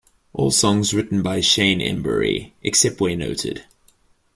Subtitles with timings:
[0.33, 3.65] All songs written by Shane Embury, except where noted.